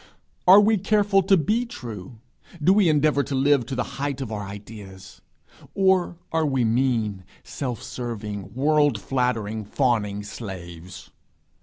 Are 0.47 0.59
we 0.59 0.79
careful 0.79 1.21
to 1.21 1.37
be 1.37 1.63
true? 1.63 2.17
Do 2.59 2.73
we 2.73 2.89
endeavour 2.89 3.21
to 3.21 3.35
live 3.35 3.67
to 3.67 3.75
the 3.75 3.83
height 4.01 4.19
of 4.19 4.31
our 4.31 4.41
ideas? 4.47 5.21
Or 5.75 6.17
are 6.31 6.47
we 6.47 6.65
mean, 6.65 7.23
self 7.43 7.83
serving, 7.83 8.55
world 8.55 8.99
flattering, 8.99 9.63
fawning 9.63 10.23
slaves? 10.23 11.11